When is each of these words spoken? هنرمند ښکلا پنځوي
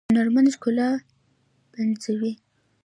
هنرمند 0.09 0.47
ښکلا 0.55 0.89
پنځوي 1.73 2.33